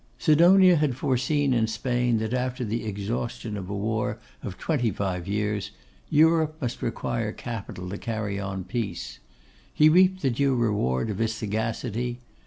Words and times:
Sidonia 0.17 0.77
had 0.77 0.97
foreseen 0.97 1.53
in 1.53 1.67
Spain 1.67 2.17
that, 2.17 2.33
after 2.33 2.65
the 2.65 2.83
exhaustion 2.85 3.55
of 3.55 3.69
a 3.69 3.77
war 3.77 4.17
of 4.41 4.57
twenty 4.57 4.89
five 4.89 5.27
years, 5.27 5.69
Europe 6.09 6.59
must 6.59 6.81
require 6.81 7.31
capital 7.31 7.87
to 7.87 7.99
carry 7.99 8.39
on 8.39 8.63
peace. 8.63 9.19
He 9.71 9.89
reaped 9.89 10.23
the 10.23 10.31
due 10.31 10.55
reward 10.55 11.11
of 11.11 11.19
his 11.19 11.35
sagacity. 11.35 12.17